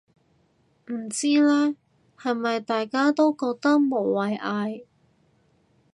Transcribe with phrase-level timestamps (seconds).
[0.87, 1.75] 唔知呢，
[2.19, 4.83] 係咪大家覺得無謂嗌